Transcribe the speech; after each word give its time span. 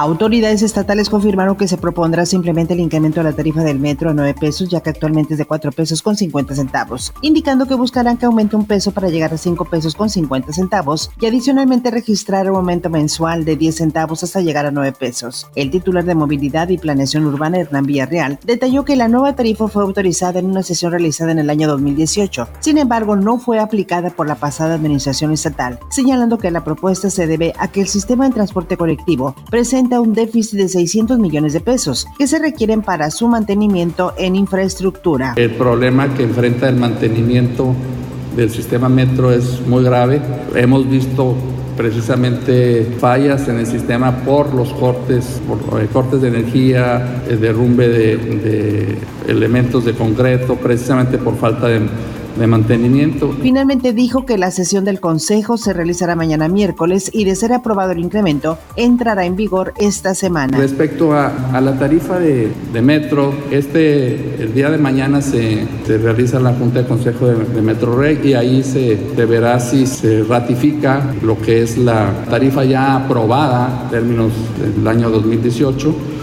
Autoridades 0.00 0.62
estatales 0.62 1.10
confirmaron 1.10 1.56
que 1.56 1.66
se 1.66 1.76
propondrá 1.76 2.24
simplemente 2.24 2.72
el 2.72 2.78
incremento 2.78 3.18
de 3.18 3.24
la 3.24 3.34
tarifa 3.34 3.64
del 3.64 3.80
metro 3.80 4.10
a 4.10 4.14
9 4.14 4.32
pesos, 4.38 4.68
ya 4.68 4.80
que 4.80 4.90
actualmente 4.90 5.34
es 5.34 5.38
de 5.38 5.44
4 5.44 5.72
pesos 5.72 6.02
con 6.02 6.14
50 6.14 6.54
centavos, 6.54 7.12
indicando 7.20 7.66
que 7.66 7.74
buscarán 7.74 8.16
que 8.16 8.26
aumente 8.26 8.54
un 8.54 8.64
peso 8.64 8.92
para 8.92 9.08
llegar 9.08 9.34
a 9.34 9.36
5 9.36 9.64
pesos 9.64 9.96
con 9.96 10.08
50 10.08 10.52
centavos 10.52 11.10
y 11.20 11.26
adicionalmente 11.26 11.90
registrar 11.90 12.48
un 12.48 12.58
aumento 12.58 12.90
mensual 12.90 13.44
de 13.44 13.56
10 13.56 13.74
centavos 13.74 14.22
hasta 14.22 14.40
llegar 14.40 14.66
a 14.66 14.70
9 14.70 14.92
pesos. 14.92 15.48
El 15.56 15.72
titular 15.72 16.04
de 16.04 16.14
Movilidad 16.14 16.68
y 16.68 16.78
Planeación 16.78 17.26
Urbana, 17.26 17.58
Hernán 17.58 17.84
Villarreal, 17.84 18.38
detalló 18.44 18.84
que 18.84 18.94
la 18.94 19.08
nueva 19.08 19.34
tarifa 19.34 19.66
fue 19.66 19.82
autorizada 19.82 20.38
en 20.38 20.46
una 20.46 20.62
sesión 20.62 20.92
realizada 20.92 21.32
en 21.32 21.40
el 21.40 21.50
año 21.50 21.66
2018. 21.66 22.46
Sin 22.60 22.78
embargo, 22.78 23.16
no 23.16 23.40
fue 23.40 23.58
aplicada 23.58 24.10
por 24.10 24.28
la 24.28 24.36
pasada 24.36 24.76
administración 24.76 25.32
estatal, 25.32 25.80
señalando 25.90 26.38
que 26.38 26.52
la 26.52 26.62
propuesta 26.62 27.10
se 27.10 27.26
debe 27.26 27.52
a 27.58 27.66
que 27.66 27.80
el 27.80 27.88
sistema 27.88 28.28
de 28.28 28.34
transporte 28.34 28.76
colectivo 28.76 29.34
presenta 29.50 29.87
un 29.96 30.12
déficit 30.12 30.58
de 30.58 30.68
600 30.68 31.18
millones 31.18 31.52
de 31.52 31.60
pesos 31.60 32.06
que 32.18 32.26
se 32.26 32.38
requieren 32.38 32.82
para 32.82 33.10
su 33.10 33.28
mantenimiento 33.28 34.12
en 34.18 34.36
infraestructura. 34.36 35.32
El 35.36 35.52
problema 35.52 36.12
que 36.14 36.24
enfrenta 36.24 36.68
el 36.68 36.76
mantenimiento 36.76 37.74
del 38.36 38.50
sistema 38.50 38.88
metro 38.88 39.32
es 39.32 39.66
muy 39.66 39.82
grave. 39.82 40.20
Hemos 40.54 40.88
visto 40.88 41.34
precisamente 41.76 42.96
fallas 42.98 43.48
en 43.48 43.58
el 43.58 43.66
sistema 43.66 44.24
por 44.24 44.52
los 44.52 44.72
cortes, 44.74 45.40
por 45.46 45.80
eh, 45.80 45.86
cortes 45.92 46.20
de 46.20 46.28
energía, 46.28 47.22
el 47.28 47.40
derrumbe 47.40 47.88
de, 47.88 48.16
de 48.16 48.98
elementos 49.28 49.84
de 49.84 49.94
concreto, 49.94 50.56
precisamente 50.56 51.18
por 51.18 51.36
falta 51.36 51.68
de 51.68 51.80
de 52.38 52.46
mantenimiento. 52.46 53.34
Finalmente 53.42 53.92
dijo 53.92 54.24
que 54.24 54.38
la 54.38 54.50
sesión 54.50 54.84
del 54.84 55.00
Consejo 55.00 55.56
se 55.56 55.72
realizará 55.72 56.14
mañana 56.16 56.48
miércoles 56.48 57.10
y 57.12 57.24
de 57.24 57.34
ser 57.34 57.52
aprobado 57.52 57.92
el 57.92 57.98
incremento, 57.98 58.58
entrará 58.76 59.24
en 59.26 59.36
vigor 59.36 59.74
esta 59.78 60.14
semana. 60.14 60.58
Respecto 60.58 61.12
a, 61.12 61.60
la 61.60 61.78
tarifa 61.78 62.18
de, 62.18 62.50
metro, 62.82 63.32
este, 63.50 64.42
el 64.42 64.54
día 64.54 64.70
de 64.70 64.78
mañana 64.78 65.20
se, 65.20 65.66
realiza 65.86 66.38
la 66.38 66.52
Junta 66.54 66.82
de 66.82 66.88
Consejo 66.88 67.26
de, 67.26 67.44
de 67.44 67.62
Metro 67.62 67.98
Rey 67.98 68.20
y 68.22 68.34
ahí 68.34 68.62
se, 68.62 68.98
se, 69.14 69.24
verá 69.24 69.58
si 69.58 69.86
se 69.86 70.22
ratifica 70.22 71.14
lo 71.22 71.38
que 71.40 71.62
es 71.62 71.76
la 71.76 72.12
tarifa 72.30 72.64
ya 72.64 72.96
aprobada 72.96 73.82
en 73.84 73.90
términos 73.90 74.32
del 74.76 74.86
año 74.86 75.10
2018 75.10 76.17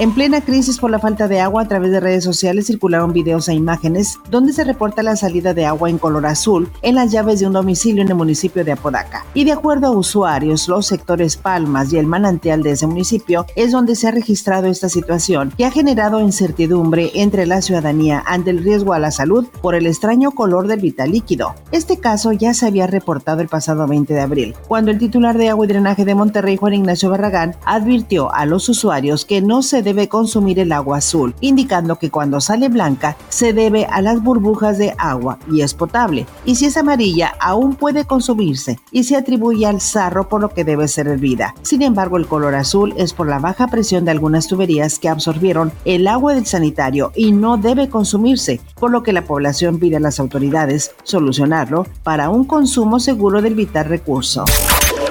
en 0.00 0.12
plena 0.12 0.40
crisis 0.40 0.78
por 0.78 0.90
la 0.90 0.98
falta 0.98 1.28
de 1.28 1.40
agua, 1.40 1.62
a 1.62 1.68
través 1.68 1.92
de 1.92 2.00
redes 2.00 2.24
sociales 2.24 2.66
circularon 2.66 3.12
videos 3.12 3.48
e 3.48 3.54
imágenes 3.54 4.18
donde 4.28 4.52
se 4.52 4.64
reporta 4.64 5.04
la 5.04 5.14
salida 5.14 5.54
de 5.54 5.66
agua 5.66 5.88
en 5.88 5.98
color 5.98 6.26
azul 6.26 6.68
en 6.82 6.96
las 6.96 7.12
llaves 7.12 7.38
de 7.38 7.46
un 7.46 7.52
domicilio 7.52 8.02
en 8.02 8.08
el 8.08 8.16
municipio 8.16 8.64
de 8.64 8.72
Apodaca. 8.72 9.24
Y 9.34 9.44
de 9.44 9.52
acuerdo 9.52 9.86
a 9.86 9.90
usuarios, 9.92 10.68
los 10.68 10.86
sectores 10.86 11.36
Palmas 11.36 11.92
y 11.92 11.98
el 11.98 12.06
manantial 12.06 12.64
de 12.64 12.72
ese 12.72 12.88
municipio 12.88 13.46
es 13.54 13.70
donde 13.70 13.94
se 13.94 14.08
ha 14.08 14.10
registrado 14.10 14.66
esta 14.66 14.88
situación 14.88 15.52
que 15.56 15.64
ha 15.64 15.70
generado 15.70 16.20
incertidumbre 16.20 17.12
entre 17.14 17.46
la 17.46 17.62
ciudadanía 17.62 18.20
ante 18.26 18.50
el 18.50 18.64
riesgo 18.64 18.94
a 18.94 18.98
la 18.98 19.12
salud 19.12 19.46
por 19.62 19.76
el 19.76 19.86
extraño 19.86 20.32
color 20.32 20.66
del 20.66 20.80
vital 20.80 21.12
líquido. 21.12 21.54
Este 21.70 21.98
caso 21.98 22.32
ya 22.32 22.52
se 22.52 22.66
había 22.66 22.88
reportado 22.88 23.42
el 23.42 23.48
pasado 23.48 23.86
20 23.86 24.12
de 24.12 24.20
abril, 24.20 24.54
cuando 24.66 24.90
el 24.90 24.98
titular 24.98 25.38
de 25.38 25.50
agua 25.50 25.66
y 25.66 25.68
drenaje 25.68 26.04
de 26.04 26.16
Monterrey, 26.16 26.56
Juan 26.56 26.74
Ignacio 26.74 27.10
Barragán, 27.10 27.54
advirtió 27.64 28.34
a 28.34 28.44
los 28.44 28.68
usuarios 28.68 29.24
que 29.24 29.40
no 29.40 29.62
se 29.62 29.83
debe 29.84 30.08
consumir 30.08 30.58
el 30.58 30.72
agua 30.72 30.98
azul, 30.98 31.34
indicando 31.40 31.96
que 31.96 32.10
cuando 32.10 32.40
sale 32.40 32.68
blanca 32.68 33.16
se 33.28 33.52
debe 33.52 33.86
a 33.86 34.02
las 34.02 34.22
burbujas 34.22 34.78
de 34.78 34.94
agua 34.98 35.38
y 35.50 35.60
es 35.60 35.74
potable, 35.74 36.26
y 36.44 36.56
si 36.56 36.66
es 36.66 36.76
amarilla 36.76 37.34
aún 37.38 37.76
puede 37.76 38.04
consumirse 38.04 38.80
y 38.90 39.04
se 39.04 39.16
atribuye 39.16 39.66
al 39.66 39.80
sarro 39.80 40.28
por 40.28 40.40
lo 40.40 40.48
que 40.48 40.64
debe 40.64 40.88
ser 40.88 41.06
hervida. 41.06 41.54
Sin 41.62 41.82
embargo, 41.82 42.16
el 42.16 42.26
color 42.26 42.54
azul 42.54 42.94
es 42.96 43.12
por 43.12 43.28
la 43.28 43.38
baja 43.38 43.68
presión 43.68 44.04
de 44.04 44.10
algunas 44.10 44.48
tuberías 44.48 44.98
que 44.98 45.08
absorbieron 45.08 45.72
el 45.84 46.08
agua 46.08 46.34
del 46.34 46.46
sanitario 46.46 47.12
y 47.14 47.32
no 47.32 47.56
debe 47.56 47.88
consumirse, 47.88 48.60
por 48.80 48.90
lo 48.90 49.02
que 49.02 49.12
la 49.12 49.24
población 49.24 49.78
pide 49.78 49.96
a 49.96 50.00
las 50.00 50.18
autoridades 50.18 50.92
solucionarlo 51.02 51.86
para 52.02 52.30
un 52.30 52.44
consumo 52.44 52.98
seguro 52.98 53.42
del 53.42 53.54
vital 53.54 53.86
recurso. 53.86 54.44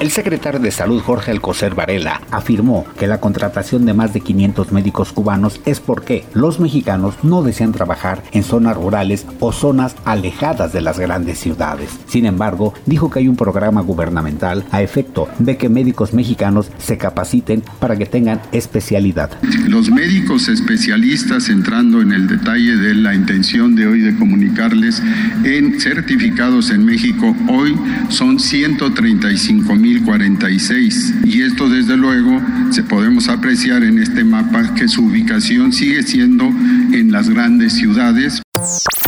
El 0.03 0.11
secretario 0.11 0.59
de 0.59 0.69
Salud 0.69 1.01
Jorge 1.01 1.31
Alcocer 1.31 1.75
Varela 1.75 2.19
afirmó 2.29 2.85
que 2.99 3.07
la 3.07 3.21
contratación 3.21 3.85
de 3.85 3.93
más 3.93 4.13
de 4.13 4.19
500 4.19 4.73
médicos 4.73 5.13
cubanos 5.13 5.61
es 5.65 5.79
porque 5.79 6.25
los 6.33 6.59
mexicanos 6.59 7.15
no 7.23 7.41
desean 7.41 7.71
trabajar 7.71 8.21
en 8.33 8.43
zonas 8.43 8.75
rurales 8.75 9.25
o 9.39 9.53
zonas 9.53 9.95
alejadas 10.03 10.73
de 10.73 10.81
las 10.81 10.99
grandes 10.99 11.39
ciudades. 11.39 11.89
Sin 12.05 12.25
embargo, 12.25 12.73
dijo 12.85 13.09
que 13.09 13.19
hay 13.19 13.29
un 13.29 13.37
programa 13.37 13.79
gubernamental 13.79 14.65
a 14.71 14.81
efecto 14.81 15.29
de 15.39 15.55
que 15.55 15.69
médicos 15.69 16.13
mexicanos 16.13 16.69
se 16.79 16.97
capaciten 16.97 17.63
para 17.79 17.95
que 17.95 18.05
tengan 18.05 18.41
especialidad. 18.51 19.31
Los 19.69 19.89
médicos 19.89 20.49
especialistas, 20.49 21.47
entrando 21.47 22.01
en 22.01 22.11
el 22.11 22.27
detalle 22.27 22.75
de 22.75 22.93
la 22.93 23.15
intención 23.15 23.73
de 23.77 23.87
hoy 23.87 24.01
de 24.01 24.17
comunicarles, 24.17 25.01
en 25.45 25.79
certificados 25.79 26.71
en 26.71 26.83
México 26.83 27.33
hoy 27.47 27.73
son 28.09 28.37
135 28.37 29.75
mil 29.75 29.92
46 30.01 31.13
Y 31.25 31.41
esto 31.41 31.69
desde 31.69 31.97
luego 31.97 32.41
se 32.71 32.83
podemos 32.83 33.29
apreciar 33.29 33.83
en 33.83 33.99
este 33.99 34.23
mapa 34.23 34.73
que 34.75 34.87
su 34.87 35.05
ubicación 35.05 35.71
sigue 35.73 36.03
siendo 36.03 36.45
en 36.45 37.11
las 37.11 37.29
grandes 37.29 37.73
ciudades. 37.73 38.41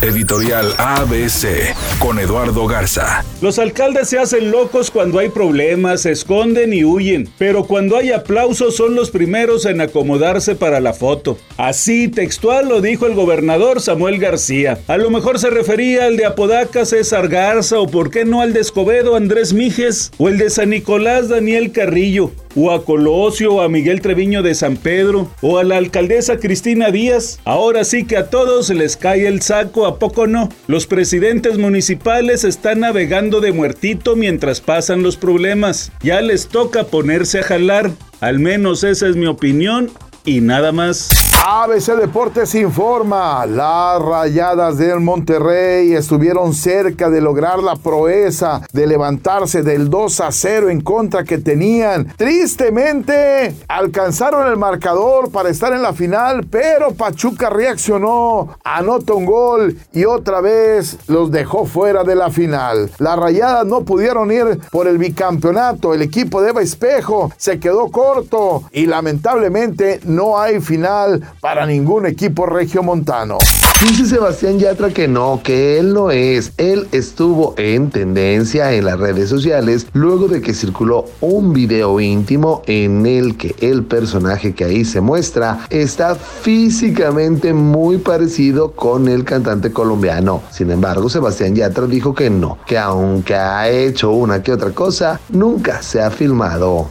Editorial 0.02 0.74
ABC 0.78 1.74
con 2.00 2.20
Eduardo 2.20 2.68
Garza. 2.68 3.24
Los 3.42 3.58
alcaldes 3.60 4.10
se 4.10 4.20
hacen 4.20 4.52
locos 4.52 4.92
cuando 4.92 5.20
hay 5.20 5.30
problemas, 5.30 6.02
se 6.02 6.12
esconden 6.12 6.74
y 6.74 6.84
huyen, 6.84 7.30
pero 7.38 7.66
cuando 7.66 7.98
hay 7.98 8.12
aplausos 8.12 8.76
son 8.76 8.96
los 8.96 9.12
primeros 9.12 9.66
en 9.66 9.82
acomodarse 9.82 10.56
para 10.56 10.80
la 10.80 10.94
foto. 10.94 11.38
Así 11.58 12.08
textual 12.08 12.70
lo 12.70 12.82
dijo 12.82 13.08
el 13.08 13.16
gobernador 13.16 13.82
Samuel 13.82 14.20
García. 14.20 14.80
A 14.88 14.98
lo 14.98 15.10
mejor 15.10 15.40
se 15.40 15.50
refería 15.50 16.06
al 16.06 16.18
de 16.18 16.26
Apodaca 16.26 16.86
César 16.86 17.28
Garza 17.28 17.80
o 17.80 17.88
por 17.88 18.12
qué 18.12 18.26
no 18.26 18.42
al 18.42 18.54
de 18.54 18.60
Escobedo 18.60 19.16
Andrés 19.16 19.54
Mijes 19.54 20.12
o 20.18 20.30
el 20.30 20.38
de 20.38 20.50
San 20.50 20.70
Nicolás 20.70 21.30
Daniel 21.30 21.72
Carrillo 21.72 22.32
o 22.56 22.72
a 22.72 22.84
Colosio 22.84 23.56
o 23.56 23.62
a 23.62 23.70
Miguel 23.70 24.02
Treviño 24.02 24.44
de 24.44 24.56
San 24.56 24.78
Pedro 24.78 25.30
o 25.42 25.58
a 25.58 25.64
la 25.64 25.78
alcaldesa 25.78 26.38
Cristina 26.38 26.92
Díaz. 26.92 27.40
Ahora 27.46 27.84
sí 27.84 28.06
que 28.06 28.18
a 28.18 28.30
todos 28.30 28.70
les 28.70 28.98
cae 28.98 29.28
el 29.28 29.42
saco, 29.42 29.86
¿a 29.86 30.00
poco 30.00 30.28
no? 30.28 30.50
Los 30.68 30.88
presidentes 30.88 31.58
municipales 31.58 32.44
están 32.44 32.82
navegando 32.82 33.42
de 33.42 33.52
muertito 33.52 34.16
mientras 34.16 34.62
pasan 34.62 35.04
los 35.04 35.18
problemas. 35.18 35.92
Ya 36.02 36.22
les 36.22 36.48
toca 36.48 36.86
ponerse 36.86 37.40
a 37.40 37.44
jalar. 37.44 37.92
Al 38.22 38.40
menos 38.40 38.84
esa 38.84 39.08
es 39.08 39.16
mi 39.16 39.26
opinión 39.26 39.92
y 40.24 40.42
nada 40.42 40.72
más. 40.72 41.35
ABC 41.48 41.96
Deportes 41.96 42.56
informa, 42.56 43.46
las 43.46 44.02
rayadas 44.02 44.80
del 44.80 45.00
Monterrey 45.00 45.94
estuvieron 45.94 46.56
cerca 46.56 47.12
de 47.12 47.22
lograr 47.22 47.62
la 47.62 47.76
proeza 47.76 48.62
de 48.74 48.88
levantarse 48.88 49.62
del 49.62 49.92
2 49.92 50.22
a 50.22 50.32
0 50.32 50.72
en 50.72 50.82
contra 50.82 51.24
que 51.24 51.38
tenían. 51.38 52.08
Tristemente, 52.18 53.56
alcanzaron 53.68 54.48
el 54.48 54.58
marcador 54.58 55.32
para 55.32 55.50
estar 55.50 55.72
en 55.72 55.84
la 55.84 55.94
final, 55.94 56.48
pero 56.50 56.96
Pachuca 56.96 57.52
reaccionó, 57.52 58.58
anotó 58.64 59.16
un 59.16 59.28
gol 59.28 59.78
y 59.94 60.06
otra 60.06 60.42
vez 60.42 60.98
los 61.06 61.30
dejó 61.30 61.68
fuera 61.68 62.04
de 62.04 62.16
la 62.16 62.32
final. 62.32 62.90
Las 62.98 63.20
rayadas 63.20 63.68
no 63.68 63.82
pudieron 63.82 64.32
ir 64.32 64.62
por 64.72 64.88
el 64.88 64.98
bicampeonato, 64.98 65.94
el 65.94 66.02
equipo 66.02 66.42
de 66.42 66.50
Eva 66.50 66.64
Espejo 66.64 67.32
se 67.38 67.60
quedó 67.60 67.92
corto 67.92 68.64
y 68.72 68.88
lamentablemente 68.88 70.00
no 70.06 70.40
hay 70.40 70.60
final 70.60 71.22
para 71.40 71.66
ningún 71.66 72.06
equipo 72.06 72.46
regiomontano. 72.46 73.38
Dice 73.82 74.06
Sebastián 74.06 74.58
Yatra 74.58 74.90
que 74.90 75.08
no, 75.08 75.42
que 75.44 75.78
él 75.78 75.94
no 75.94 76.10
es. 76.10 76.54
Él 76.58 76.88
estuvo 76.92 77.54
en 77.58 77.90
tendencia 77.90 78.72
en 78.74 78.86
las 78.86 78.98
redes 78.98 79.30
sociales 79.30 79.88
luego 79.94 80.28
de 80.28 80.42
que 80.42 80.54
circuló 80.54 81.06
un 81.22 81.54
video 81.54 82.00
íntimo 82.00 82.64
en 82.68 83.06
el 83.06 83.38
que 83.38 83.54
el 83.60 83.84
personaje 83.84 84.56
que 84.56 84.64
ahí 84.64 84.86
se 84.86 85.02
muestra 85.02 85.60
está 85.70 86.16
físicamente 86.16 87.54
muy 87.54 87.98
parecido 87.98 88.72
con 88.72 89.08
el 89.08 89.24
cantante 89.24 89.72
colombiano. 89.72 90.42
Sin 90.52 90.72
embargo, 90.72 91.10
Sebastián 91.10 91.56
Yatra 91.56 91.86
dijo 91.86 92.16
que 92.16 92.30
no, 92.30 92.58
que 92.66 92.78
aunque 92.78 93.36
ha 93.36 93.70
hecho 93.70 94.12
una 94.12 94.42
que 94.42 94.54
otra 94.54 94.72
cosa, 94.72 95.20
nunca 95.30 95.82
se 95.82 96.02
ha 96.02 96.10
filmado. 96.10 96.88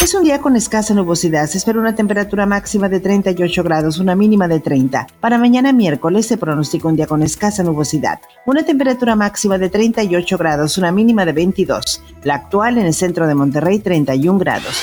Es 0.00 0.14
un 0.14 0.22
día 0.22 0.40
con 0.40 0.54
escasa 0.54 0.94
nubosidad. 0.94 1.48
Se 1.48 1.58
espera 1.58 1.80
una 1.80 1.94
temperatura 1.94 2.46
máxima 2.46 2.88
de 2.88 3.00
38 3.00 3.62
grados, 3.64 3.98
una 3.98 4.14
mínima 4.14 4.46
de 4.46 4.60
30. 4.60 5.08
Para 5.20 5.38
mañana 5.38 5.72
miércoles 5.72 6.26
se 6.26 6.36
pronostica 6.36 6.88
un 6.88 6.96
día 6.96 7.06
con 7.06 7.22
escasa 7.22 7.64
nubosidad. 7.64 8.20
Una 8.46 8.62
temperatura 8.62 9.16
máxima 9.16 9.58
de 9.58 9.68
38 9.68 10.38
grados, 10.38 10.78
una 10.78 10.92
mínima 10.92 11.24
de 11.24 11.32
22. 11.32 12.02
La 12.22 12.36
actual 12.36 12.78
en 12.78 12.86
el 12.86 12.94
centro 12.94 13.26
de 13.26 13.34
Monterrey, 13.34 13.80
31 13.80 14.38
grados. 14.38 14.80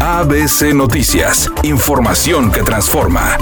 ABC 0.00 0.74
Noticias. 0.74 1.50
Información 1.62 2.50
que 2.50 2.62
transforma. 2.62 3.36